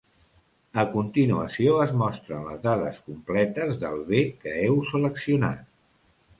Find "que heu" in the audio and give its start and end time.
4.43-4.83